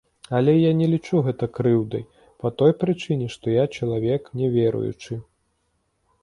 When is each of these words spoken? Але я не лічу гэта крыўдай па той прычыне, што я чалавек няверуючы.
Але 0.37 0.53
я 0.59 0.69
не 0.77 0.85
лічу 0.93 1.19
гэта 1.27 1.49
крыўдай 1.57 2.03
па 2.45 2.51
той 2.61 2.73
прычыне, 2.85 3.27
што 3.35 3.53
я 3.57 3.63
чалавек 3.81 4.23
няверуючы. 4.41 5.21